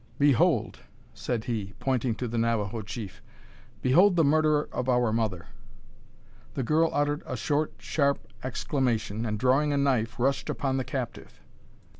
[0.17, 0.79] "Behold!"
[1.13, 3.21] said he, pointing to the Navajo chief;
[3.83, 5.45] "behold the murderer of our mother!"
[6.55, 11.39] The girl uttered a short, sharp exclamation; and, drawing a knife, rushed upon the captive.